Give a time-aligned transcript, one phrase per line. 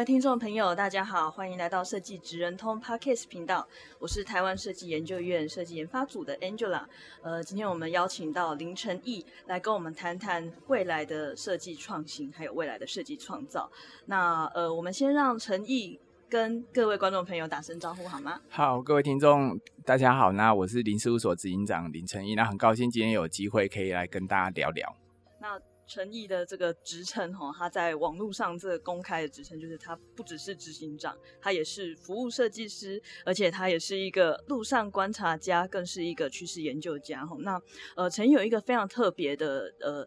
[0.00, 3.68] 位听众朋友，大家好，欢迎来到设计职人通 Podcast 频道，
[3.98, 6.84] 我是台湾设计研究院设计研发组的 Angela。
[7.20, 13.70] 呃，今天我们邀请到林承毅来跟我们谈谈未来的设计创新，还有未来的设计创造。
[14.06, 18.40] 那呃，我们先让陈毅跟各位观众朋友打声招呼好吗？
[18.48, 24.96] 好，各位听众大家好，那我是林事务所执行长林承毅，那很高兴今天有机会可以来跟大家聊聊。
[25.42, 37.36] 那陈毅的这个职称哈，他在网络上这个公开的职称就是他不只是执行长，他也是服务设计师，而且他也是一个路上观察家，更是一个趋势研究家哈。
[37.40, 37.60] 那
[37.96, 40.06] 呃，陈毅有一个非常特别的呃。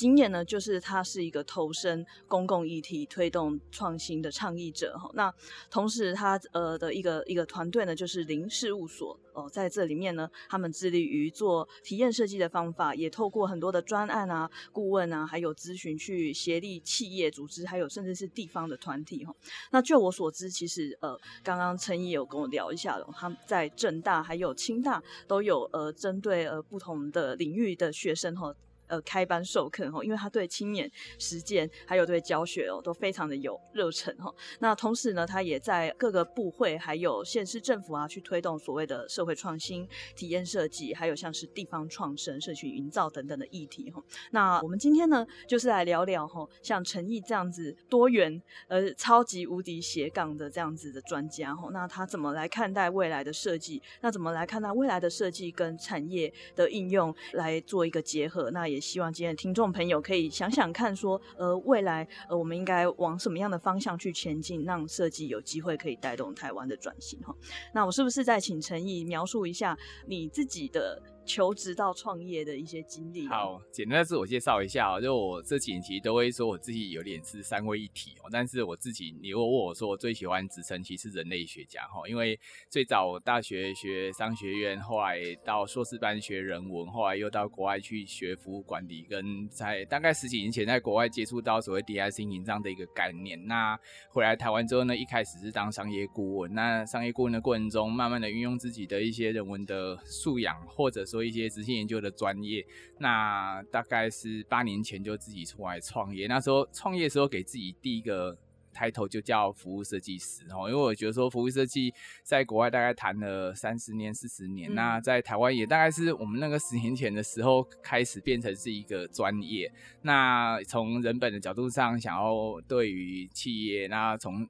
[0.00, 5.10] 经验呢，就是他是一个投身公共议题、推动创新的倡议者哈。
[5.12, 5.30] 那
[5.70, 19.34] 同时他呃的一个一个团队呢，就是零事务所哦，在这里面呢，他们致力于做体验设计的方法，也透过很多的专案啊、顾问啊，还有咨询去协力企业组织，还有甚至是地方的团体哈。
[19.70, 21.14] 那就我所知，其实呃，
[21.44, 28.54] 刚刚陈毅有跟我聊一下了，他们在政大还有清大都有呃针对呃不同的领域的学生哈。
[28.90, 34.34] 呃开班授课哈，因为他对青年实践还有对教学哦，都非常的有热忱哈。
[34.58, 44.02] 那同时呢，他也在各个部会还有县市政府啊，去推动所谓的社会创新、体验设计，还有像是地方创生、社群营造等等的议题哈。
[44.32, 53.80] 那我们今天呢，就是来聊聊哈，像陈毅这样子多元呃超级无敌斜杠的这样子的专家哈，那他怎么来看待未来的设计？
[54.00, 58.50] 那怎么来看待未来的设计跟产业的应用来做一个结合？
[58.50, 58.79] 那也。
[58.80, 67.34] 希望今天的听众朋友可以想想看，说，呃，未来，呃，我们应该往什么样的方向去前进，让设计有机会可以带动台湾的转型哈。
[67.74, 71.02] 那我是不是再请陈毅描述一下你自己的？
[71.30, 73.28] 求职到创业的一些经历。
[73.28, 82.36] 好，简单的自我介绍一下哦，就我这几年其实都会说我自己有点是三位一体哦，但是我自己，你如果问我说我最喜欢职称其实是人类学家哈，因为
[82.68, 93.40] 最早大学学商学院，后来到硕士班学人文，后来又到国外去学服务管理，跟在大概十几年前在国外接触到所谓 design thinking 这样的一个概念。
[93.46, 101.19] 那回来台湾之后呢，一开始是当商业顾问，那商业顾问的过程中，慢慢的运用自己的一些人文的素养，或者说。
[101.20, 102.64] 做一些执行研究的专业，
[102.98, 106.26] 那大概是八年前就自己出来创业。
[106.26, 108.34] 那时候创业的时候，给自己第一个
[108.72, 111.92] 抬头就叫服务设计师哦，因为我觉得说服务设计
[112.22, 119.70] 在国外大概谈了三十年、四十年，嗯，那在台湾也大概是我们那个十年前的时候开始变成是一个专业。
[120.00, 124.48] 那从人本的角度上，想要对于企业，那从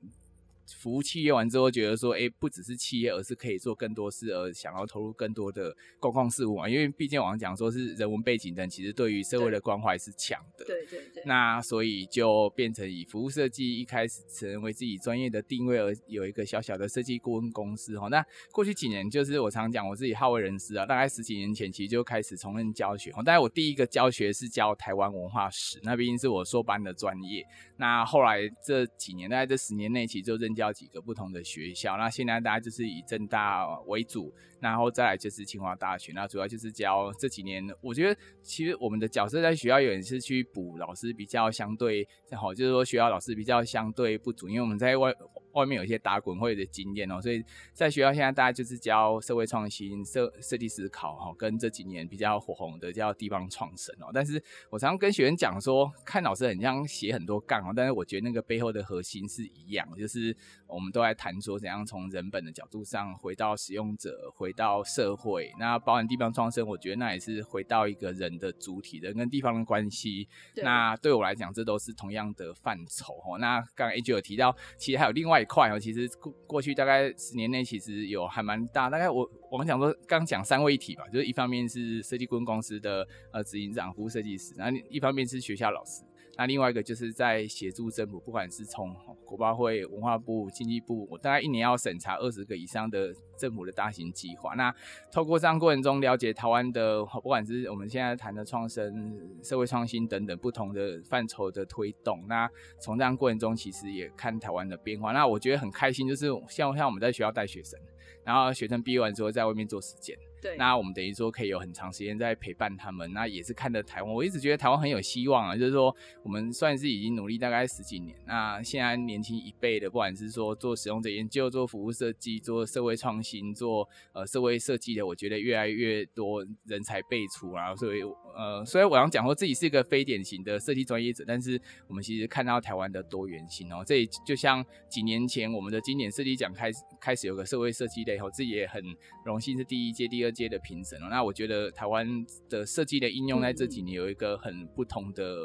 [0.78, 6.68] 服务企业完之后，觉得说，哎、欸，不只是企业，而是可以做更多事，而想要投入更多的公共事务嘛。
[6.68, 10.64] 因为毕竟我们讲说是人文背景的人，其实对于社会的关怀是强的。
[10.64, 11.22] 对对对。
[11.26, 18.08] 那所以就变成以服务设计一开始成为自己专业的定位，而有一个小小的设计顾问公司哈。
[18.08, 23.10] 那过去几年，就是我常讲我自己好为人师啊，大概十几年前其实就开始从任教学。
[23.12, 27.46] 大概我第一个教学是教台湾文化史，那毕竟是我硕班的专业。
[27.76, 31.96] 那后来这几年，大概这十年内，其实就任教教几个不同的学校。
[31.96, 36.12] 那现在大家就是以正大为主，然后再来就是清华大学。
[36.12, 45.10] 那主要就是教这几年，我觉得其实我们的角色在学校也是去补老师比较相对好，就是说学校老师比较相对不足，因为我们在外。
[45.52, 54.10] 外面有一些打滚会的经验哦，所以在学校现在大家就是教社会创新、设设计思考哈，跟这几年比较火红的叫地方创生哦。
[54.14, 60.36] 但是我常常跟学员讲说，看老师很像写很多杠哦，但是我觉得那个背后的核心是一样，就是
[60.68, 65.52] 我们都在谈说怎样从人本的角度上回到使用者，回到社会。
[65.58, 70.28] 那包含地方创生，我觉得那也是回到一个人的主体，人跟地方的关系。
[70.56, 73.38] 那对我来讲，这都是同样的范畴哦。
[73.38, 75.39] 那刚刚 A 就有提到，其实还有另外。
[75.40, 78.90] 一块哦，其实过过去大概十年内，其实有还蛮大。
[78.90, 86.02] 大概我我们讲说，刚讲三位一体吧，就是一方面是设计顾问公司的呃执行长、服务设计师，然后一方面是学校老师。
[86.36, 88.94] 那另外一个就是在协助政府，不管是从
[89.26, 94.54] 国发会、文化部、经济部，我大概一年要审查二十个以上的政府的大型计划。
[94.54, 94.74] 那
[95.12, 102.24] 透过这样过程中了解台湾的，不管是我们现在谈的创生、社会创新等等不同的范畴的推动。
[102.26, 102.48] 那
[102.78, 105.12] 从这样过程中，其实也看台湾的变化。
[105.12, 107.78] 那我觉得很开心，就是像像我们在学校带学生，
[108.24, 110.16] 然后学生毕业完之后在外面做实践。
[110.40, 114.12] 对，那我们等于说可以有很长时间在陪伴他们，那也是看着台湾。
[114.12, 127.74] 我一直觉得台湾很有希望啊，就是说我们算是已经努力大概十几年，那现在年轻一辈的，不管是说做使用者研究、做服务设计、做社会创新、做呃社会设计的，我觉得越来越多人才辈出啊。
[127.76, 128.02] 所以
[128.36, 133.82] 呃，所以我想讲说自己是一个非典型的设计专业者，但是我们其实看到台湾的多元性哦。
[133.86, 138.82] 这就像几年前我们的经典设计奖开始开始有个社会设计类，我自己也很
[139.24, 142.06] 荣幸是第一届、第二届的评审，那我觉得台湾
[142.48, 145.36] 的设计的应用在这几年有一个很不同的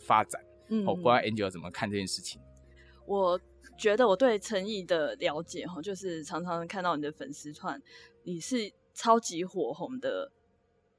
[0.00, 0.40] 发展。
[0.68, 2.40] 嗯，我不知道 Angel 怎么看这件事情。
[3.06, 3.40] 我
[3.78, 7.80] 觉得我对陈毅的了解哈，就是常常看到你的粉丝团，
[8.24, 10.30] 你是超级火红的。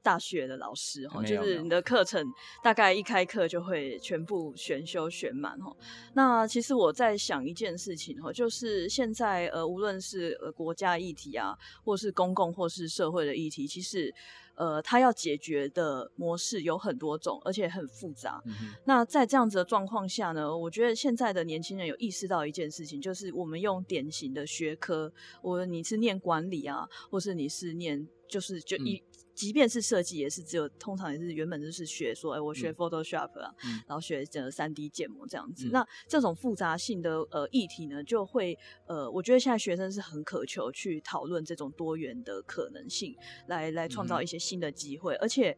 [0.04, 2.24] 大学的老师哈，就是你的课程
[2.62, 5.74] 大概一开课就会全部选修选满哈。
[6.12, 14.14] 那其实我在想一件事情哈，就是现在呃，无论是呃国家议题啊，或是公共或是社会的议题，其实
[14.56, 18.42] 呃，他要解决的模式有很多种，而且很复杂。
[18.44, 18.52] 嗯、
[18.84, 25.10] 那在这样子的状况下呢，我觉得现在的年轻人有意识到一件事情，就是我们用典型的学科，
[25.40, 28.96] 我你是念管理啊，或是你是念就是就一。
[28.96, 35.66] 嗯即便是设计，也是只有通常也是原本就是学说，哎、欸，我学 Photoshop 啊，嗯、然后学这个三 D 建模这样子。
[35.66, 43.14] 嗯、那这种复杂性的呃议题呢，就会呃，我觉得现在学生是很渴求去讨论这种多元的可能性，
[43.48, 45.56] 来来创造一些新的机会，嗯、而且。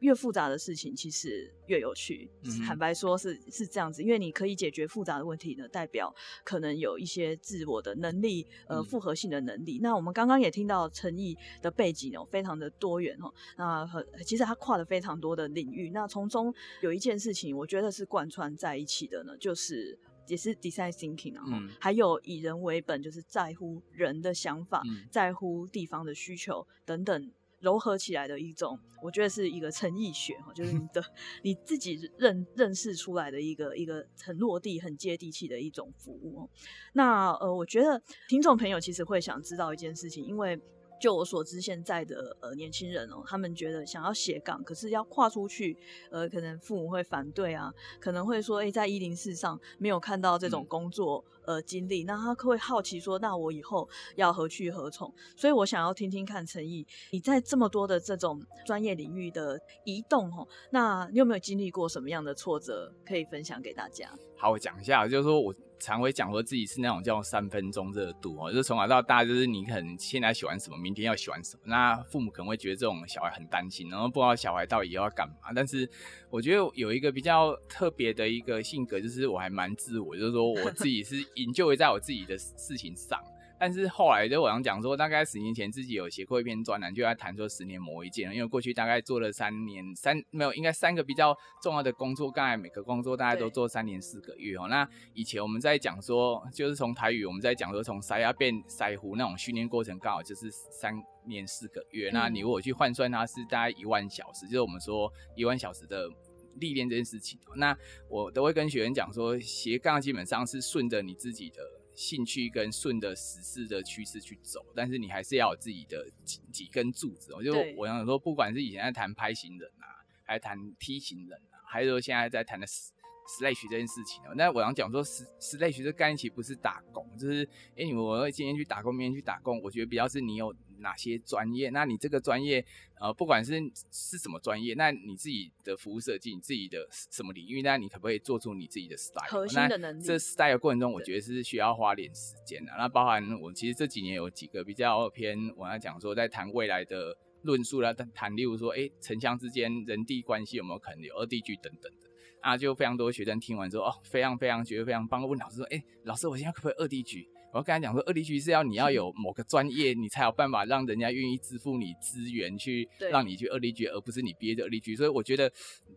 [0.00, 2.28] 越复杂的事情其实越有趣，
[2.66, 9.78] 坦白说是是这样子，因为你可以解决复杂的问题呢，代表可能有一些自我的能力，呃，复合性的能力。
[9.78, 15.90] 嗯、那我们刚刚也听到陈毅的背景哦，非常的多元哦，那很其实他跨了非常多的领域。
[15.90, 27.30] 那从中有一件事情，我觉得是贯穿在一起的呢，就是也是 design thinking 然后、嗯、还有以人为本，就是在乎人的想法，嗯、在乎地方的需求等等。
[27.62, 31.00] 糅合起来的一种，我觉得是一个诚意学哈，就是你的
[31.44, 36.50] 你自己认认识出来的一个一个很落地、很接地气的一种服务。
[36.94, 40.60] 那呃，我觉得听众朋友其实会想知道一件事情，因为。
[41.02, 45.76] 就我所知，现在的呃年轻人哦，他们觉得想要斜杠，可是要跨出去，
[46.12, 55.12] 呃，可能父母会反对啊，可能会说，哎、欸，在一零四上没有看到这种工作呃经历，那他会好奇说，那我以后要何去何从？
[55.36, 64.08] 所以我想要听听看陈毅，你在这么多的这种专业领域的移动哦，那你有没有经历过什么样的挫折可以分享给大家？
[64.36, 65.52] 好，我讲一下，就是说我。
[65.82, 71.62] 常会讲说自己是那种叫三分钟热度哦，就是从小到大，就是你可能现在喜欢什么，明天要喜欢什么。
[71.64, 75.52] 那父母可能会觉得这种小孩很担心，然后不知道小孩到底要干嘛。
[75.54, 75.88] 但是
[76.30, 83.20] 我觉得有一个比较特别的一个性格，就是我还蛮自我，就是说我自己是 营救在我自己的事情上。
[83.62, 88.34] 但是后来就我想讲说，大概十年前自己有写过一篇专栏，就在谈说十年磨一剑。
[88.34, 91.32] 因为过去大概做了三年三没有，应该三个比较
[91.62, 94.66] 重要的工作，刚才每个工作大概都做三年四个月哦。
[94.68, 102.10] 那以前我们在讲说，就是从台语我们在讲说，从塞牙变塞胡那种训练过程，刚好就是三年四个月。
[102.12, 106.08] 那你如果去换算，它是大概一万小时，就是我们说一万小时的
[106.56, 107.38] 历练这件事情。
[107.54, 107.78] 那
[108.10, 111.62] 我都会跟学员讲说，斜杠基本上是顺着你自己的。
[112.02, 117.32] 兴趣跟顺着时事的趋势去走，但是你还是要有自己的几几根柱子。
[117.32, 130.54] 我就我想说，不管是以前在谈拍型人啊，还是谈梯型人啊，还是说现在在谈的 Slash 这件事情哦，那我想讲说，Slash 这概念其实不是打工，就是哎，你我今天去打工，明天去打工，我觉得比较是你有。
[130.82, 131.70] 哪些专业？
[131.70, 132.64] 那你这个专业，
[133.00, 133.54] 呃，不管是
[133.90, 139.30] 是什么专业，那你自己的服务设计，你自己的什么领域，那你可不可以做出你自己的 style？
[139.30, 140.04] 核心的能力。
[140.04, 142.72] 这 style 过程中，我觉得是需要花点时间的。
[142.76, 152.10] 那包含我其实这几年有几个比较偏，我要讲说在谈未来的论述啦，谈例如说，哎，城乡之间人地关系有没有可能有二地居等等的
[152.40, 157.28] 啊，就非常多学生听完之后，哦，非常非常觉得非常棒，问老师说，哎，老师，我现在可不可以二地居？
[157.52, 164.96] 我要跟他讲说，二地居是要你要有某个专业，你才有办法让人家愿意支付你资源去让你去二地居，而不是你毕业就二地区。
[164.96, 165.52] 所以我觉得，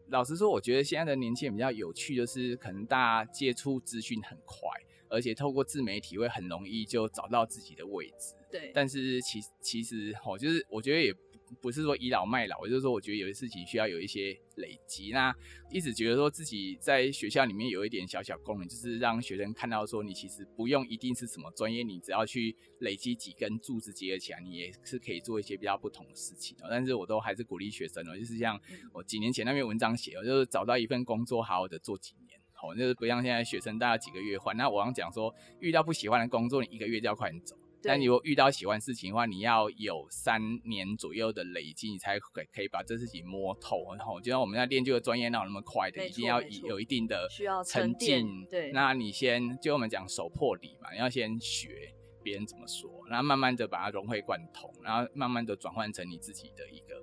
[0.09, 4.69] 老实说，我觉得现在的年轻人比较有趣，就是可能大家接触资讯很快，
[5.09, 8.35] 而且透过自媒体会很容易就找到自己的位置。
[8.51, 8.71] 对。
[8.73, 11.13] 但是其其实哦，就是我觉得也
[11.55, 15.11] 不是说倚老卖老，就是说我觉得有些事情需要有一些累积。
[15.11, 15.33] 那
[15.71, 26.55] 一直觉得说自己在学校里面有一点小小功能，就是让学生看到说你其实不用一定是什么专业，你只要去累积几根柱子结合起来，你也是可以做一些比较不同的事情。
[26.69, 28.59] 但是我都还是鼓励学生哦，就是像
[28.93, 34.55] 我几年前那篇文章写，就是找到一份工作，好好的做几年，好，就是不像现在学生大概几个月换。
[34.55, 37.55] 那我刚讲说，遇到不喜欢的工作，你一个月就要快点走。
[37.85, 43.93] 但你如果遇到喜欢事情的话，你要有三年左右的累积，你才可可以把这事情摸透。
[43.95, 47.27] 然后，就像我们在练这个专业哪有那么快的，一定要有一定的
[47.65, 48.25] 沉淀。
[48.49, 57.01] 对，那你先就我们讲手破理嘛，你要先学别人怎么说，然后慢慢的把它融会贯通，然后慢慢的转换成你自己的一个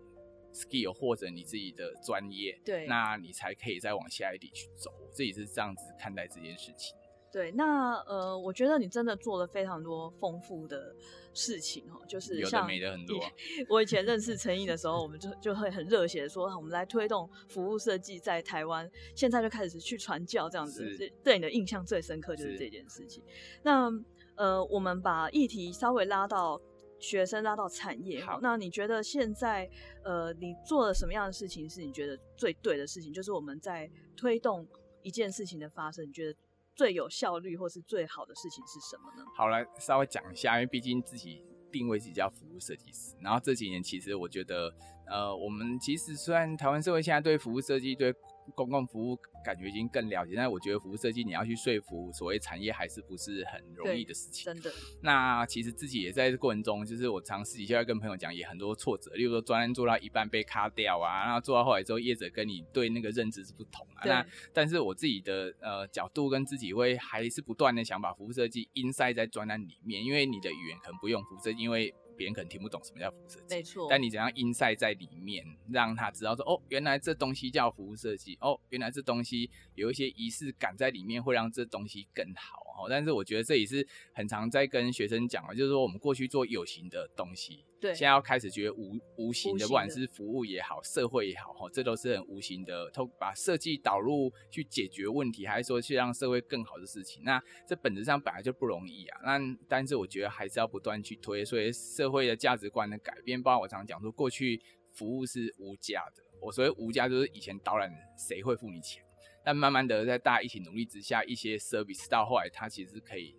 [0.53, 2.61] skill 或者你自己的专业。
[2.65, 4.91] 对，那你才可以再往下一点去走。
[5.01, 6.97] 我自己是这样子看待这件事情。
[7.33, 10.95] 对，那呃，我觉得你真的做了非常多丰富的
[11.33, 13.19] 事情哦，就是像有的没的很多。
[13.71, 20.85] 我以前认识陈毅的时候，我们就就会很热血的说，我们来推动服务设计在台湾，现在就开始去传教这样子。
[21.25, 23.25] 对你的印象最深刻就是这件事情。
[23.63, 23.91] 那
[24.37, 26.61] 呃，我们把议题稍微拉到
[26.99, 28.23] 学生，拉到产业。
[28.23, 29.67] 好，那你觉得现在
[30.05, 33.11] 呃，你做了什么样的事情是你觉得最对的事情？
[33.11, 34.69] 就是我们在推动
[35.03, 36.39] 一件事情的发生，你觉得？
[36.75, 39.25] 最有效率或是最好的事情是什么呢？
[39.37, 44.75] 好，来稍微讲一下，因为毕竟自己定位自己叫服务设计师，然后这几年其实我觉得，
[45.07, 48.13] 呃，我们其实虽然台湾社会现在对服务设计对
[48.55, 54.45] 公共服务感觉已经更了解，但是我觉得服务设计你要去说服所谓产业还是不是很容易的事情。
[54.45, 54.71] 真的。
[55.01, 64.05] 那其实自己也在这过程中，就是我尝试一下跟朋友讲，也很多挫折，例如说专案做到一半被卡掉啊，然后做到后来之后，业者跟你对那个认知是不同啊。
[64.05, 71.93] 那但是我自己的呃角度跟自己会还是不断的想把服务设计 inside 在专案里面，因为你的语言可能不用服务设计，因为。
[72.23, 73.89] 别人可能听不懂什么叫服务设计，没错。
[73.91, 82.62] 但你怎样 inside 在里面，让他知道说，哦，原来这东西叫服务设计，哦，原来这东西有一些仪式感在里面，会让这东西更好。
[82.77, 87.65] 哦，但是我觉得这也是很常在跟学生讲的，就是说我们过去做有形的东西。
[87.81, 97.25] 对，现在要开始觉得无无形的，不管是服务也好，社会也好，哈，这都是很无形的，透把设计导入去解决问题，还是说去让社会更好的事情。
[97.25, 99.21] 那这本质上本来就不容易啊。
[99.25, 104.63] 那但是我觉得还是要不断去推，所以社会的价值观的改变，包括我常常讲说，过去
[104.93, 109.03] 服务是无价的，我所谓无价就是以前导览谁会付你钱，
[109.45, 113.35] 但慢慢的在大家一起努力之下，一些 service 到后来它其实可以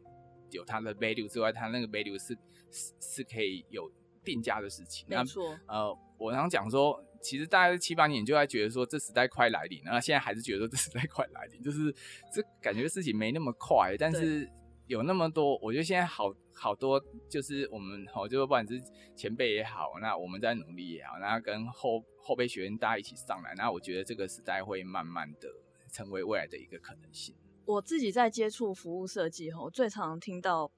[0.51, 2.37] 有它的 value 之外，它那个 value 是
[2.71, 3.91] 是是可以有。
[4.25, 5.53] 定价的事情，没错。
[5.67, 11.93] 呃，我常讲说，其实大概七八年就在觉得说这时代快来临，那现在还是觉得说这时代快来临，就是
[12.31, 14.49] 这感觉事情没那么快，但是
[14.87, 18.81] 有那么多，我觉得现在好好多，就是我们好，就是不管是
[19.13, 25.49] 前辈也好，那我们在努力也好，那跟后后辈学员大家一起上来，那我觉得这个时代会慢慢的
[25.93, 27.33] 成为未来的一个可能性。
[27.63, 30.69] 我自己在接触服务设计后，最常听到。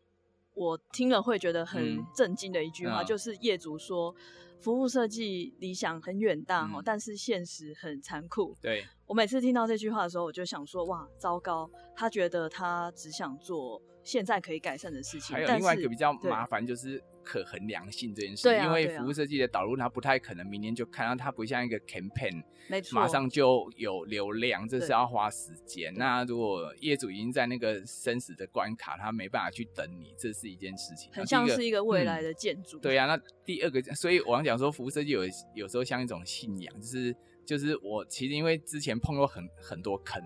[0.53, 4.15] 我听了会觉得很震惊的一句话，嗯、就是业主说，
[4.57, 8.55] 服务设计理想很远大但是现实很残酷。
[8.61, 11.69] 对，我每次听到这句话的时候，我就想说，哇，糟糕！
[11.93, 15.35] 他觉得他只想做现在可以改善的事情。
[15.35, 17.03] 还有另外一个比较麻烦就是。
[17.25, 25.91] 可衡量性这件事，因为服务设计的导入，它不太可能明年就看到，它不像一个 campaign，没错，马上就有流量，这是要花时间。
[25.95, 32.77] 那如果业主已经在那个生死的关卡，他没办法去等你，这是一件事情，很像是一个未来的建筑。
[32.77, 35.21] 对呀，那第二个，所以我想讲说，服务设计有
[35.55, 37.15] 有时候像一种信仰，就是
[37.45, 40.21] 就是我其实因为之前碰过很很多坑，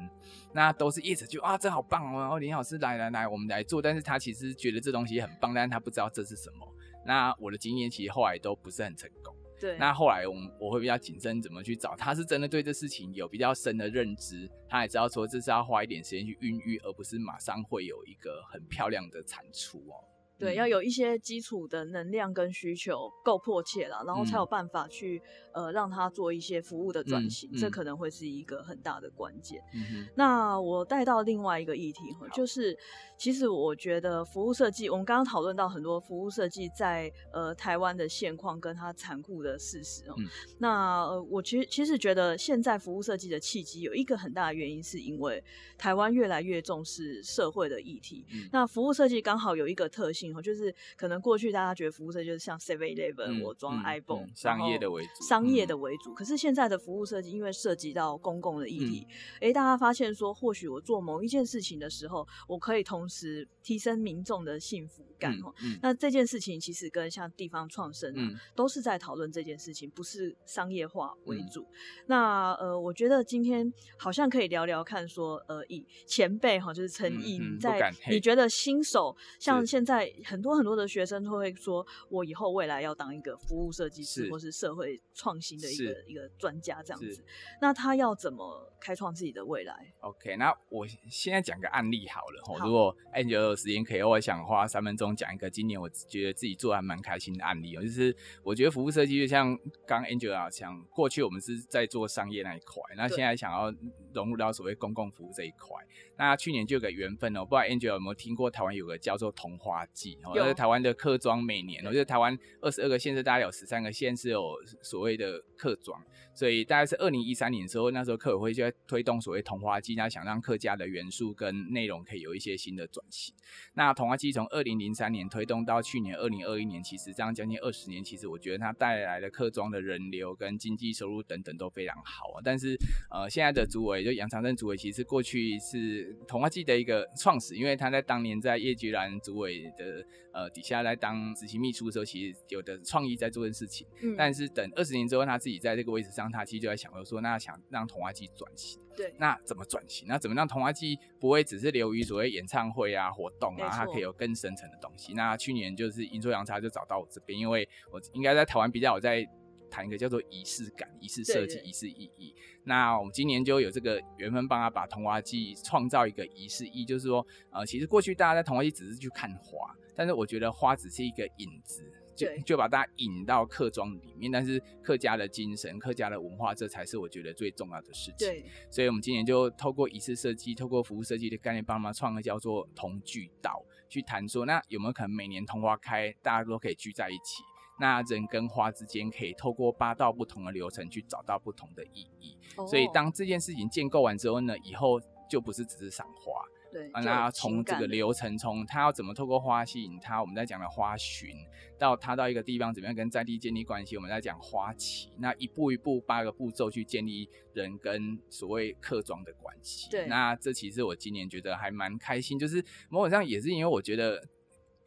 [0.54, 6.76] 那都是业主就啊，这好棒哦，然后林老师来来来，我们来做，但是他其实觉得这东西很棒，但是他不知道这是什么。
[7.06, 9.36] 那我的经验其实后来都不是很成功。
[9.60, 9.78] 对。
[9.78, 11.96] 那后来我我会比较谨慎，怎么去找？
[11.96, 20.06] 他是真的对这事情有比较深的认知，他也知道说这是要花一点时间去孕育，而不是马上会有一个很漂亮的产出哦。
[20.38, 29.62] 对，要有一些基础的能量跟需求够迫切了，然后才有办法去、嗯、呃让他做一些服务的转型，这可能会是一个很大的关键。
[29.76, 32.74] 嗯、哼那我带到另外一个议题，哈就是
[33.20, 40.14] 其实我觉得服务设计，我们刚刚讨论到很多服务设计在呃台湾的现况跟它残酷的事实哦。
[40.18, 40.28] 嗯、
[40.60, 45.44] 那呃我其实其实觉得现在服务设计的契机有一个很大的原因，是因为
[45.76, 48.24] 台湾越来越重视社会的议题。
[48.32, 50.20] 嗯、那服务设计刚好有一个特性。
[50.20, 56.14] 性哦，就是可能过去大家觉得服务设计就是像 Seven Eleven，我装 iPhone，商业的为主，商业的为主。
[56.14, 59.08] 可是现在的服务设计，因为涉及到公共的议题，
[59.40, 65.54] 哎，大家发现说，或许我做某一件事情的时候，我可以同时提升民众的幸福感哦。
[65.80, 71.68] 那这件事情其实跟像地方创生啊，都是在讨论这件事情，不是商业化为主。
[72.08, 87.24] 那呃，我觉得今天好像可以聊聊看，说呃，以前辈哈，就是陈毅在，你觉得新手像现在很多很多的学生都会说，我以后未来要当一个服务设计师，或是社会创新的一个一个专家这样子，
[87.62, 103.74] 那他要怎么开创自己的未来？OK，那我现在讲个案例好了哈，如果 Angel 有时间可以，我想花三分钟讲一个今年我觉得自己做还蛮开心的案例哦，就是我觉得服务设计就像刚 Angela 讲，过去我们是在做商业那一块，那现在想要
[104.14, 105.76] 融入到所谓公共服务这一块，
[106.18, 116.02] 那去年就有个缘分哦，不知道 Angela 有没有听过台湾有个叫做桐花季哦，就是台湾的客庄每年哦，就是台湾二十二个县市，大概有十三个县市有所谓的客庄，
[116.34, 123.34] 所以大概是二零一三年的时候，那时候客委会就在推动所谓桐花季，那想让客家的元素跟内容可以有一些新的转型。
[123.74, 132.42] 那童话季从二零零三年推动到去年二零二一年，其实这样将近二十年，其实我觉得它带来的客庄的人流跟经济收入等等都非常好啊。
[132.44, 132.76] 但是
[133.12, 143.88] 呃，现在的主委就杨长正主委，其实过去是童话季的一个创始，因为他在当年在叶菊兰主委的呃底下来当执行秘书的时候，其实有的创意在做这件事情。
[144.02, 144.16] 嗯。
[144.18, 148.80] 但是等二十年之后，他自己在这个位置上，他其实就在想说，说那想让童话季转型。
[149.00, 149.14] 对。
[149.18, 150.06] 那怎么转型？
[150.08, 155.14] 那怎么让童话季不会只是流于所谓演唱会啊活动啊，它可以有更深层的东西？
[155.14, 159.26] 那去年就是阴错阳差就找到我这边，因为我应该在台湾比较我在。
[159.72, 162.34] 谈一个叫做仪式感、仪式设计、仪式意义。
[162.64, 171.84] 那我们今年就有这个缘分，帮他把童话季创造一个仪式意义，就是说，呃，其实过去大家在童话季只是去看花，但是我觉得花只是一个影子，
[172.20, 174.32] 就就把大家引到客庄里面。
[174.32, 178.28] 但是客家的精神、客家的文化，这才是我觉得最重要的事情。
[178.28, 187.42] 对，所以我们今年就透过仪式设计、透过服务设计的概念，帮忙创个叫做同聚岛，去谈说，那有没有可能每年桐花开，大家都可以聚在一起？
[187.82, 192.68] 那人跟花之间可以透过八道不同的流程去找到不同的意义，oh.
[192.70, 195.00] 所以当这件事情建构完之后呢，以后
[195.30, 201.30] 就不是只是赏花，对，那从这个流程，从他要怎么透过花吸引他，我们在讲的花寻，
[201.78, 214.28] 到他到一个地方怎么样跟在地建立关系，我们在讲花期，那一步一步八个步骤去建立人跟所谓客庄的关系，对，那这其实我今年觉得还蛮开心，就是某种上也是因为我觉得。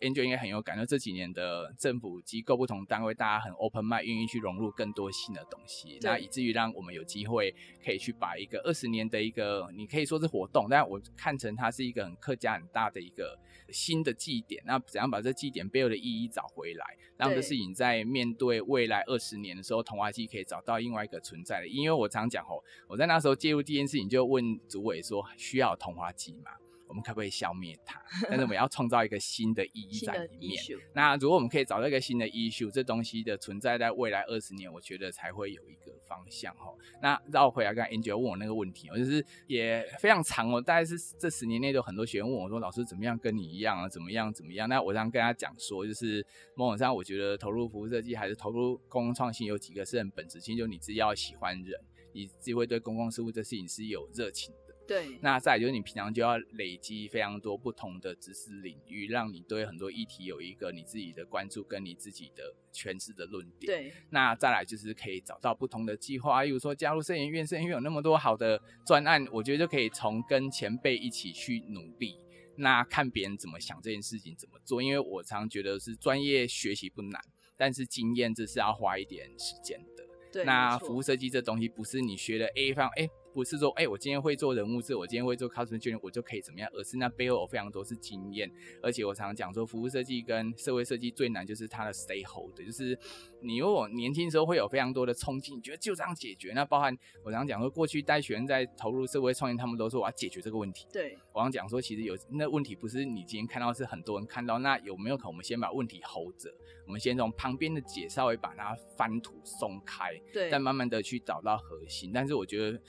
[0.02, 13.38] Angel 应该很有感，就这几年的政府机构不同单位，大家很 open mind，愿意去融入更多新的东西，那以至于让我们有机会可以去把一个二十年的一个，你可以说是活动，但我看成它是一个很客家很大的一个
[13.70, 14.60] 新的祭典。
[14.66, 16.84] 那怎样把这祭典背后的意义找回来，
[17.16, 21.68] 让这事情在面对未来二十年的时候，桐花季可以找到另外一个存在的。
[21.68, 26.50] 因为我常讲哦，我在那时候介入第一件事情，就问主委说，需要桐花季吗？
[26.92, 27.98] 我们可不可以消灭它？
[28.28, 30.62] 但是我们要创造一个新的意义在里面。
[30.94, 36.66] 那如果我们可以找到一个新的 issue，这东西的存在在未来二十年，我觉得才会有一个方向哈。
[37.00, 43.88] 那绕回来，刚才 Angel 问我那个问题，我就是也非常长哦，大概是这十年内都很多学员问我说：“老师怎么样跟你一样啊？
[43.88, 46.22] 怎么样怎么样？”那我想跟他讲说，就是
[46.54, 51.80] 某种上，我觉得投入服务设计还是投入公共创新，有几个是很本质性，就你自己要喜欢人，
[52.12, 54.52] 你自己会对公共事务这事情是有热情。
[54.86, 63.66] 对，那再来就是你平常就要累积非常多不同的知识领域，让你对很多议题有一个你自己的关注跟你自己的诠释的论点。
[63.72, 72.18] 对，那再来就是可以找到不同的计划，例如说加入摄影院，摄影院有那么多好的专案，我觉得就可以从跟前辈一起去努力，
[72.56, 77.22] 那看别人怎么想这件事情怎么做，因为我常觉得是专业学习不难，
[77.56, 80.04] 但是经验这是要花一点时间的。
[80.32, 83.08] 对，那服务设计这东西不是你学了 A 方，哎。
[83.32, 86.68] 不是说，哎、欸，我今天会做人物志，我今天会做 customer journey，我就可以怎么样？
[86.74, 88.50] 而是那背后有非常多是经验，
[88.82, 92.98] 而且我常常讲说，服务设计跟社会设计最难就是它的 stakeholder，就是
[93.40, 96.52] 你如果年轻时候会有非常多的冲劲，你觉得就这样解决。
[96.54, 100.86] 那包含我常常讲说，过去带学生在投入社会创业，他们都说我要解决这个问题。
[100.92, 104.58] 对，我常讲说，其实有那问题不是你今天看到，是很多人看到。
[104.58, 106.52] 那有没有可能我们先把问题 hold 着？
[106.86, 112.10] 我们先从旁边的解稍微把它翻土松开，对，再慢慢的去找到核心。
[112.12, 112.80] 但是我觉得。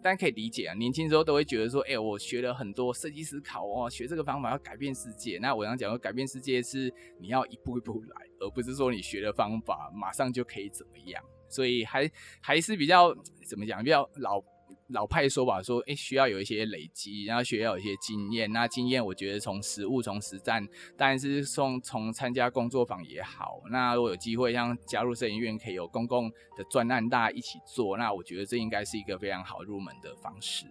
[0.00, 5.38] 大家可以理解啊，年轻时候都会觉得说，哎、欸，我学了很多设计思考哦，学这个方法要改变世界。
[5.38, 11.22] 那我想讲说，改变世界是你要一步一步来，而不是说你学的方法马上就可以怎么样。
[11.48, 12.08] 所以还
[12.40, 13.12] 还是比较
[13.48, 14.40] 怎么讲，比较老
[14.88, 18.52] 老派说法说，哎，需要有一些累积，然后需要有一些经验。
[18.52, 20.66] 那经验，我觉得从实务、从实战，
[20.96, 23.62] 当然是从从参加工作坊也好。
[23.70, 30.66] 那如果有机会，像加入摄影院，可以有公共的专案，大家一起做，那我觉得这应该是一个非常好入门的方式。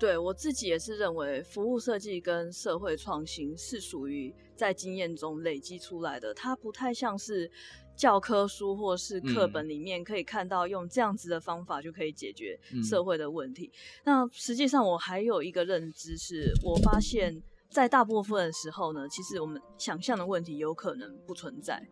[0.00, 7.48] 对，我自己也是认为，服务设计跟社会创新是属于在经验中累积出来的，它不太像是。
[7.96, 13.70] 教科书或是课本里面可以看到，用这样子的方法就可以解决社会的问题。
[14.04, 21.86] 嗯、那实际上，我还有一个认知是，我发现，在大部分的时候呢，其实我们想象的问题有可能不存在，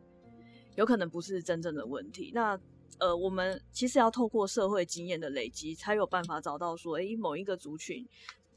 [0.76, 2.32] 有可能不是真正的问题。
[2.34, 2.58] 那
[2.98, 8.06] 呃，我们其实要透过社会经验的累积，才有办法找到说，诶，某一个族群。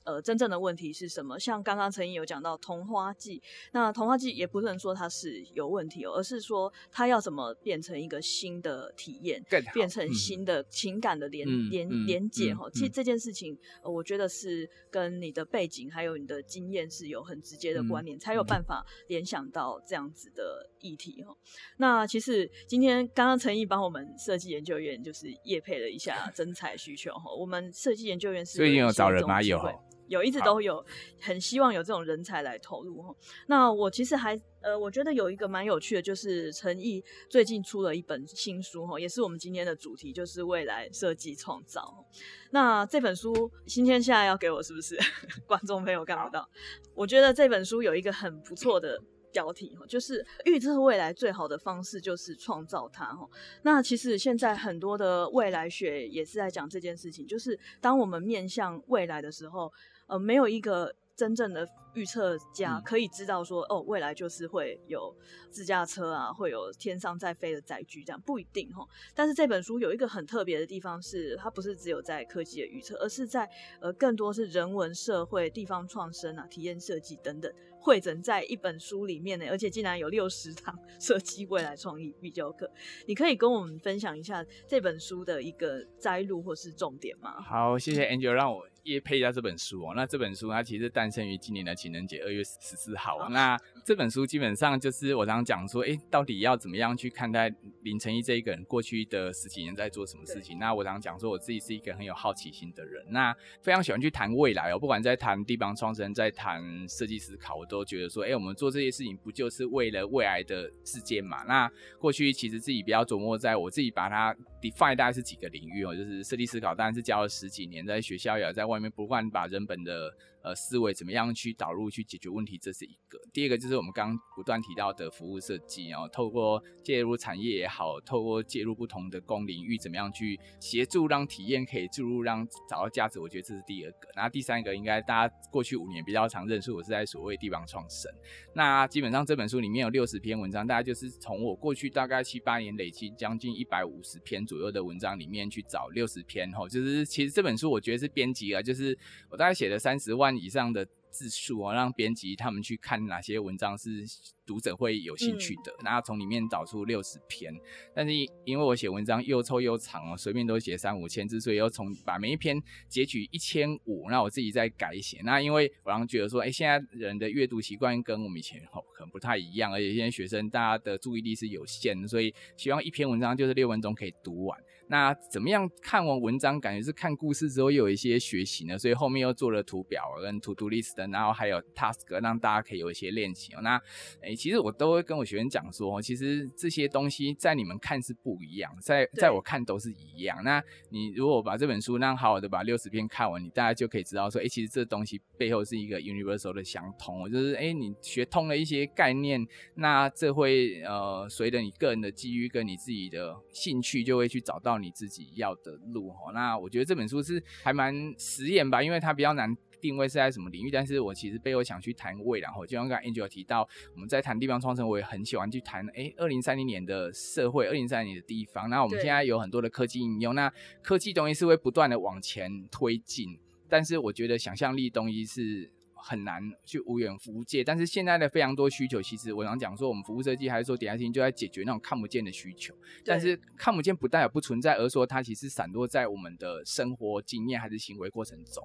[0.04, 1.40] 呃，真正的问题是什么？
[1.40, 12.70] 像刚刚陈毅有讲到同花记，那同花记也不能说它是有问题哦，而是说它要怎么变成一个新的体验，变成新的情感的连、嗯、连连结哈。
[12.72, 21.36] 其实这件事情，呃，我觉得是跟你的背景还有你的经验是有很直接的关联，嗯、才有办法联想到这样子的议题哈。
[21.78, 29.42] 那其实今天刚刚陈毅帮我们设计研究院就是业配了一下 真才需求哈，我们设计研究院是最近有找人吗？
[29.42, 29.64] 有。
[30.08, 30.86] 有，一直都有，
[31.20, 33.16] 很希望有这种人才来投入哈。
[33.48, 42.06] 那我其实还呃，我觉得有一个蛮有趣的，就是陈毅最近出了一本新书哈，也是我们今天的主题，就是未来设计创造。
[42.52, 44.98] 那这本书新天现在要给我是不是？
[45.46, 46.50] 观众朋友看不到。
[46.96, 53.28] 我觉得这本书有一个很不错的标题哈，就是预测未来最好的方式就是创造它哈。
[53.64, 59.74] 那其实现在很多的未来学也是在讲这件事情，就是当我们面向未来的时候。
[60.14, 65.16] 呃，没有一个真正的预测家可以知道说，哦，未来就是会有
[65.50, 68.88] 自驾车啊，会有天上在飞的载具，这样不一定齁。
[69.14, 79.46] 但是这本书有一个很特别的地方是，它不是只有在科技的预测，而是在呃更多是人文社会、地方创生啊、体验设计等等汇整在一本书里面呢。
[79.50, 82.70] 而且竟然有六十堂 设计未来创意必修课，
[83.06, 87.42] 你可以跟我们分享一下这本书的一个摘录或是重点吗？
[87.42, 88.68] 好，谢谢 Angel 让我。
[88.84, 93.18] 也配一下这本书哦，那这本书它其实诞生于今年的情人节二月十四号。
[93.18, 93.30] Oh.
[93.30, 100.58] 那这本书基本上就是我常常讲说，哎、欸，到底要怎么样去看待林承毅这一个人过去的十几年在做什么事情？
[100.58, 111.44] 那我常常讲说，我自己是一个很有好奇心的人，那非常喜欢去谈未来哦，不管在谈地方创生，在谈设计思考，我都觉得说，哎、欸，我们做这些事情不就是为了未来的世界嘛？
[111.44, 111.70] 那
[112.00, 120.16] 过去其实自己比较琢磨，在我自己把它 define 大概是几个领域哦，就是设计思考，当然是教了十几年，在学校也在外面不断把人本的。
[120.44, 123.18] 呃，思维怎么样去导入去解决问题，这是一个。
[123.32, 133.22] 第二个就是我们刚不断提到的服务设计然后，透过介入产业也好，透过介入不同的公领域，怎么样去协助让体验可以注入，让找到价值。
[133.22, 134.10] 我觉得这是第二个。
[134.18, 138.12] 那第三个应该大家过去五年比较常认识我是在所谓地方创生。
[138.54, 148.98] 那基本上这本书里面有六十篇文章，大家就是从我过去大概七八年累积将近一百五十篇左右的文章里面去找六十篇哈，就是其实这本书我觉得是编辑啊，就是
[149.30, 154.04] 我大概写了三十万以上的字数哦，让编辑他们去看哪些文章是
[154.46, 157.54] 读者会有兴趣的，然后从里面找出六十篇。
[157.94, 158.12] 但是
[158.46, 165.22] 因为我写文章又臭又长哦，随便都写三五千字，所以要从把每一篇截取一千五，那我自己再改写。
[165.24, 174.60] 那因为我让觉得说，哎，现在人的阅读习惯跟我们以前哦可能不太一样，而且现在学生大家的注意力是有限的，所以希望一篇文章就是六分钟可以读完。
[174.88, 178.78] 那怎么样看完文章，感觉是看故事之后又有一些学习呢？
[178.78, 183.54] 所以后面又做了图表跟 to do list，然后还有 task，让大家可以有一些练习。
[183.62, 183.82] 那
[184.22, 190.44] 诶，其实我都会跟我学生讲说，其实这些东西在你们看是不一样，在在我看都是一样。
[190.44, 204.73] 那你如果把这本书让好好的把六十篇看完，你大家就可以知道说，诶，其实这东西背后是一个 universal 的相通，就是诶，你学通了一些概念，那这会呃随着你个人的机遇跟你自己的兴趣，就会去找到。
[204.78, 210.72] 你自己要的路哈，那我觉得这本书是还蛮实验吧，因为它比较难定位是在什么领域。
[210.72, 218.70] 但是我其实背后想去谈未来，就像刚才 Angel 提到，我们在谈地方创生，我也很喜欢去谈，诶，二零三零年的社会，二零三零年的地方。
[218.70, 225.73] 那我们现在有很多的科技应用，那科技东西是会不断的往前推进，但是我觉得想象力东西是。
[226.06, 227.64] 很难去无远弗届。
[227.64, 232.76] 但是现在的非常多需求，其实我想讲说，我们服务设计还是说 design 就在解决那种看不见的需求。
[233.06, 238.62] 但是看不见不代表不存在，而说它其实散落在我们的生活经验还是行为过程中。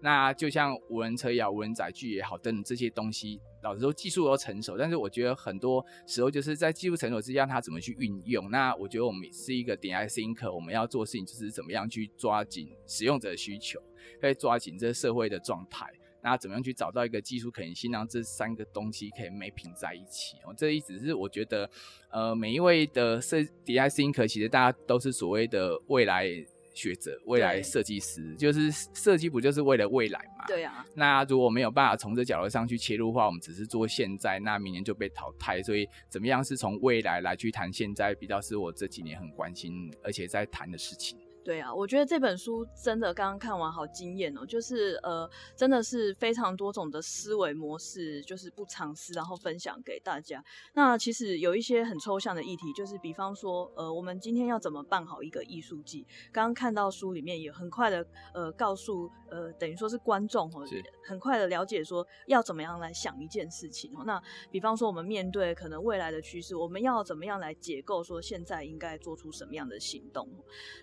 [0.00, 8.50] 那就像无人车也好，无人载具也好，等等这些东西，老实说技术都成熟，但是我觉得很多时候就是在技术成熟之下，它怎么去运用？
[8.50, 13.78] 那我觉得我们是一个 design thinker，我们要做事情就是怎么样去抓紧使用者的需求，
[14.20, 15.86] 可以抓紧这个社会的状态，
[16.22, 20.36] 那怎么样去找到一个技术可行性，让这三个东西可以 mapping 在一起？
[20.44, 21.70] 哦，这意思是我觉得，
[22.10, 26.26] 呃，每一位的设 design thinker，其实大家都是所谓的未来。
[26.72, 30.46] 学者，未来设计师，就是设计不就是为了未来嘛？
[30.46, 30.86] 对啊。
[30.94, 35.60] 那如果没有办法从这角度上去切入的话，我们只是做现在，那明年就被淘汰。
[35.62, 41.18] 所以，怎么样是从未来来去谈现在，比较是我这几年很关心，而且在谈的事情。
[41.42, 50.44] 对啊，我觉得这本书真的刚刚看完好惊艳哦，就是呃，真的是非常多种的思维模式，就是不尝试，然后分享给大家。
[50.74, 56.06] 那其实有一些很抽象的议题，就是比方说，呃，我们今天要怎么办好一个艺术季？
[56.30, 60.62] 刚刚看到书里面也很快的呃告诉呃，等于说是观众哦，
[61.02, 64.04] 很快的了解说要怎么样来想一件事情哦。
[64.04, 70.28] 那比方说我们面对可能未来的趋势，我们要怎么样来解构说现在应该做出什么样的行动？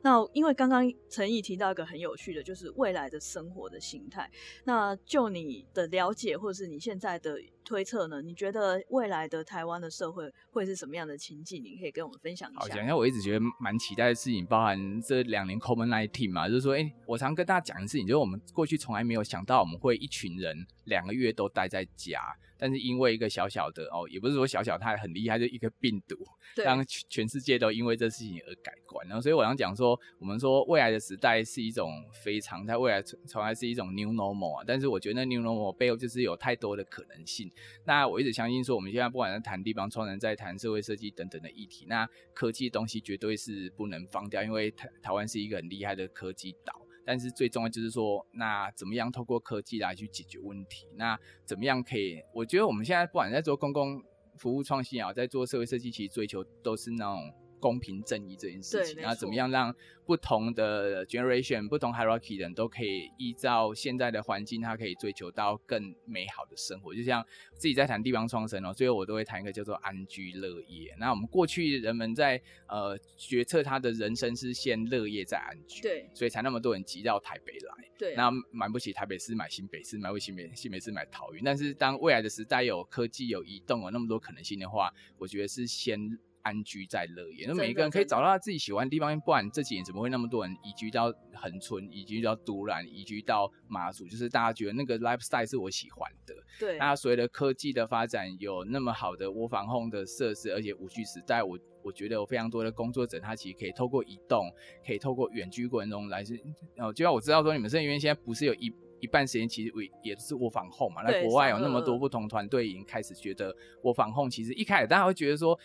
[0.02, 4.32] 那因为因因为刚刚陈毅提到一个很有趣的，就是未来的生活的形态。
[4.64, 8.22] 那就你的了解，或者是你现在的推测呢？
[8.22, 11.62] 你觉得未来的台湾的社会会是什么样的情境？
[11.62, 12.60] 你可以跟我们分享一下。
[12.62, 22.22] 好，讲一下我一直觉得蛮期待的事情，包含这两年 COVID-19 嘛，就是说，哎、欸，我常跟大家讲的事情，就是我们过去从来没有想到我们会一群人两个月都待在家。
[22.60, 26.16] 但是因为一个小小的哦，也不是说小小，它很厉害，就一个病毒，
[26.66, 29.08] 让全世界都因为这事情而改观。
[29.08, 31.92] 然后，所以我想讲说，我们说未来的时代是一种
[32.24, 34.64] 非常，在未来从来是一种 new normal 啊。
[34.66, 37.48] 但是我觉得那 new normal 背后就是有太多的可能性。
[37.86, 46.82] 那我一直相信说，我们现在不管在谈地方创生，在谈社会设计等等的议题，那科技东西绝对是不能放掉，因为台台湾是一个很厉害的科技岛。
[47.06, 50.88] 但是最重要就是说，那怎么样透过科技来去解决问题？
[50.96, 52.22] 那怎么样可以？
[52.34, 54.04] 我觉得我们现在不管在做公共
[54.38, 59.02] 服务创新啊，在做社会设计，其实追求都是那种公平正义这件事情。
[59.02, 59.76] 那怎么样让？
[60.08, 66.96] 不同的 generation、不同 hierarchy 的人都可以依照现在的环境，他可以追求到更美好的生活。
[66.96, 67.22] 就像
[67.58, 70.96] 自己在谈地方创生哦，最后我都会谈一个叫做安居乐业。
[70.98, 77.90] 那我们过去人们在呃决策他的人生是先乐业再安居，对，所以才那么多人挤到台北来。
[77.98, 81.44] 对，那买不起台北市，买新北市，买不起新北新北市，买桃园。
[81.44, 86.18] 但是当未来的时代有科技、有移动、有那么多可能性的话，我觉得是先。
[86.44, 89.20] 安居在乐业，那每一个人可以找到他自己喜欢的地方。
[89.22, 94.08] 不然这几年怎么会那么多人移居到恒村，移居到都兰，移居到马祖？
[94.08, 96.34] 就是大家觉得那个 lifestyle 是我喜欢的。
[96.60, 104.50] 对，那随着科技的发展，有那么好的 work from home 的设施，而且五 G 时代，我我觉得有非常多的工作者，他其实可以透过移动，
[104.86, 106.40] 可以透过远距过程中来是
[106.78, 106.94] 哦。
[106.94, 109.72] 就像我知道说，你们是因为现在不是有一一半时间其实
[110.02, 111.02] 也是 work from home 嘛？
[111.04, 115.60] 那国外有那么多不同团队已经开始觉得 work from home，其实一开始大家会觉得说。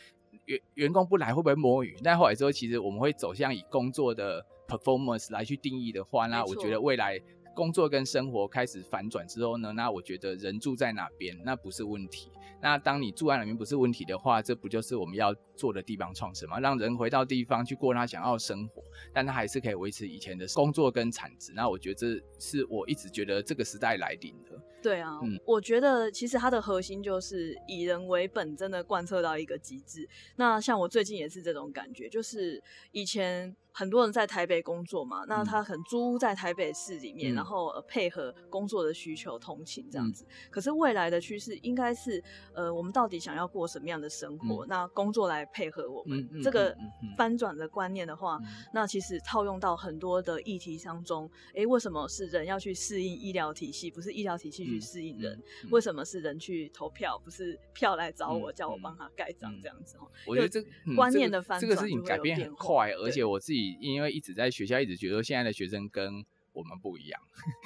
[0.46, 1.96] 员员工不来会不会摸鱼？
[2.02, 7.20] 但后来之后，其实我们会走向以工作的 performance 来去定义的话，那我觉得未来
[7.55, 12.31] 工作跟生活开始反转之后呢，那我觉得人住在哪边那不是问题。
[12.62, 16.61] 那当你住在哪边不是问题的话，这不就是我们要做的地方创生吗？
[16.61, 21.52] 让人回到地方去过他想要的生活，但他还是可以维持以前的工作跟产值。
[21.55, 24.52] 那我觉得这是我一直觉得这个时代来临的。
[24.83, 30.09] 对啊，嗯，我觉得其实它的核心就是以人为本，真的贯彻到一个极致。
[30.37, 40.25] 那像我最近也是这种感觉，就是以前很多人在台北工作嘛，那他很租在台北市里面，嗯、然后呃配合工作的需求通勤这样子。
[40.25, 42.23] 嗯、可是未来的趋势应该是，
[42.55, 44.65] 呃，我们到底想要过什么样的生活？
[44.65, 46.75] 嗯、那工作来配合我们、这个
[47.17, 54.63] 翻转的观念的话，嗯、那其实套用到很多的议题当中，哎、欸，为什么是人要去适应医疗体系，不是医疗体系？
[54.63, 59.97] 去适应人，为什么是人去投票，不是票来找我，嗯、叫我帮他盖章这样子？
[60.27, 60.63] 我觉得这
[60.95, 67.20] 观念的翻转、嗯这个，这个事情改变很快，而且我自己因为一直在学校，一直觉得现在的学生跟我们不一样，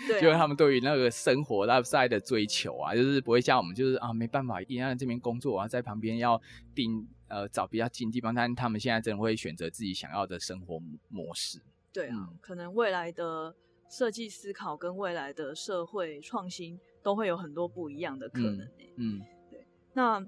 [0.07, 6.41] 对啊、 就是他们对于那个生活 lifestyle 的追求啊，就是不会像我们，就是啊没办法，一定要在这边工作啊，在旁边要
[6.75, 10.79] 定呃找比较近的地方，但他们现在真的会选择自己想要的生活
[11.09, 11.61] 模式。
[11.93, 13.55] 对啊，嗯、可能未来的。
[13.89, 19.21] 设计思考跟未来的社会创新都会有很多不一样的可能、欸嗯。
[19.21, 19.65] 嗯，对。
[19.93, 20.27] 那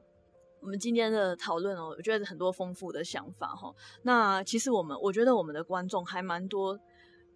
[0.61, 3.73] 我们今天的讨论哦，我觉得很多丰富的想法哈。
[4.03, 6.79] 那其实我们，我觉得我们的观众还蛮多。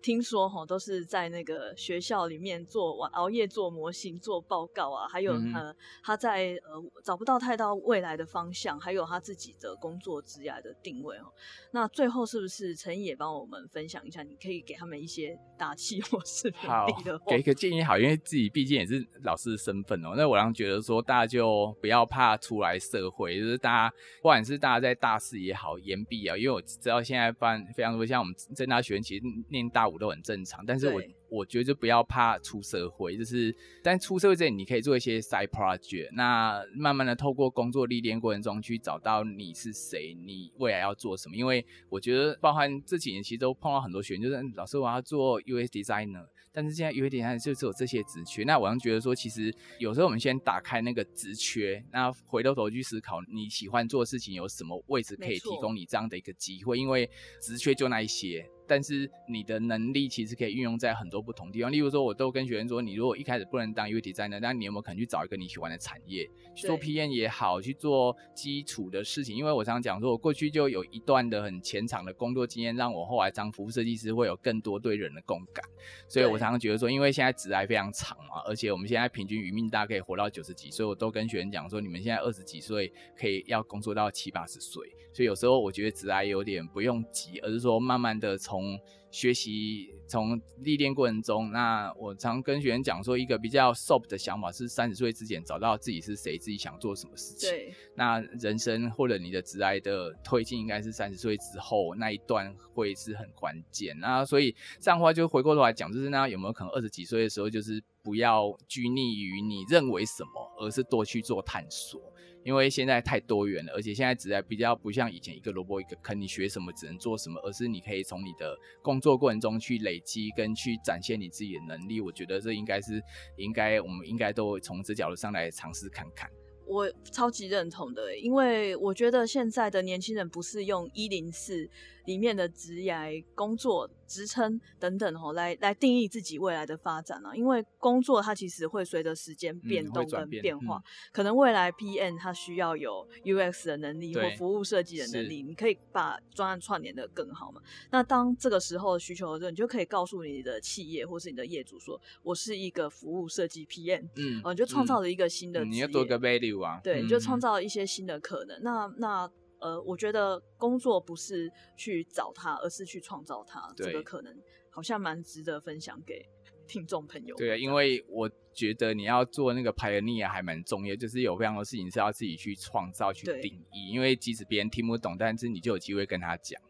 [0.02, 11.32] 听说哈，都是在那个学校里面做晚熬夜做模型、做报告啊，还有呃，他在呃找不到太到未来的方向，还有他自己的工作职业的定位哦。
[11.70, 14.22] 那最后是不是陈毅也帮我们分享一下？
[14.22, 16.58] 你可以给他们一些打气或是鼓
[16.98, 20.14] 励的话，给一个建议好，因为自己毕竟也是老师的身份哦。
[20.16, 41.36] 那我让觉得说，大家就不要怕出来社会，就是大家不管是大家在大四也好，研毕啊，因为我知道现在办非常多，像我们正大学院其实念大五都很正常，但是我我觉得就不要怕出社会，就是但出社会这里你可以做一些 side project，那慢慢的透过工作历练过程中去找到你是谁，你未来要做什么。
[41.36, 48.44] 因为我觉得包含这几年其实都碰到很多学员，就是老师我要做 UX designer，但是现在 UX designer 就只有这些职缺。
[48.44, 57.08] 那我想觉得说，其实有时候我们先打开那个职缺，那回头头去思考你喜欢做的事情有什么位置可以提供你这样的一个机会，因为
[57.40, 58.46] 职缺就那一些。
[58.66, 69.36] 但是你的能力其实可以运用在很多不同地方，例如说，我都跟学员说，你如果一开始不能当 UX designer，那你有没有可能去找一个你喜欢的产业去做 PM 也好，去做基础的事情？
[69.36, 75.64] 因为我常常讲说，我过去就有一段的很前场的工作经验，让我后来当服务设计师会有更多对人的共感。
[76.08, 88.78] 所以我常常觉得说，因为现在职涯非常长嘛，而且我们现在平均余命大概可以活到九十几岁，我都跟学员讲说，你们现在二十几岁可以要工作到七八十岁，所以有时候我觉得职涯有点不用急，而是说慢慢的从。
[89.12, 97.50] 学习从历练过程中，那我常跟学员讲说，一个比较 soft 的想法是三十岁之前找到自己是谁，自己想做什么事情。
[97.50, 103.94] 对，那人生或者你的职涯的推进，应该是三十岁之后那一段会是很关键。
[104.00, 112.00] 那所以这样的话，就回过头来讲，就是那有没有可能二十几岁的时候，就是不要拘泥于你认为什么，而是多去做探索。
[112.44, 122.00] 因为现在太多元了，而且现在只在比较不像以前一个萝卜一个坑，你学什么只能做什么，而是你可以从你的工作过程中去累积跟去展现你自己的能力。
[122.00, 123.02] 我觉得这应该是
[123.36, 126.30] 应该我们应该都从这角度上来尝试看看。
[126.64, 131.68] 我超级认同的，因为我觉得现在的年轻人不是用一零四
[132.04, 133.90] 里面的职业工作。
[134.04, 137.34] 职称等等哦，来来定义自己未来的发展啊。
[137.34, 147.62] 因为工作它其实会随着时间变动跟变化，嗯、可能未来 PM 它需要有 UX 的能力或服务设计的能力，你可以把专案串联的更好嘛。
[147.90, 158.58] 那当这个时候需求的时候，你就可以告诉你的企业或是你的业主说，我是一个服务设计 PM，嗯，你就创造了一个新的你要多个 value 啊，对，你就创造了一些新的可能。
[158.58, 159.30] 嗯、那那。
[159.62, 163.72] 呃，我觉得工作不是去找他，而是去创造他。
[163.76, 164.36] 这个可能
[164.68, 166.28] 好像蛮值得分享给
[166.66, 167.36] 听众朋友。
[167.36, 173.90] 对啊，因为我觉得你要做那个 pioneer 还蛮重要，就是有非常多事情是要自己去创造、去定义。
[173.90, 176.60] 因为即使别人听不懂，但是你就有机会跟他讲。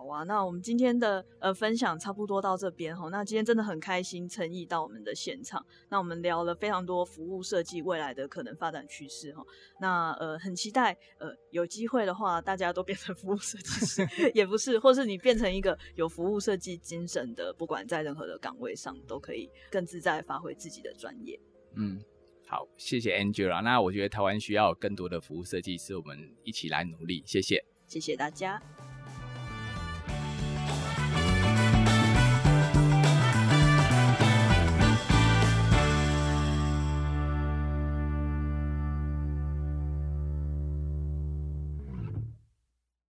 [0.00, 3.10] 好啊，那我们今天的呃分享差不多到这边哈。
[3.10, 5.62] 那今天真的很开心，诚意到我们的现场。
[5.90, 9.44] 那我们聊了非常多服务设计未来的可能发展趋势哈。
[9.78, 21.38] 那呃很期待呃有机会的话，大家都变成服务设计师， 也不是，或是你变成一个有服务设计精神的，不管在任何的岗位上，都可以更自在发挥自己的专业。
[21.76, 22.00] 嗯，
[22.46, 23.60] 好，谢谢 Angela。
[23.60, 27.22] 那我觉得台湾需要更多的服务设计师，我们一起来努力。
[27.26, 28.58] 谢谢，谢谢大家。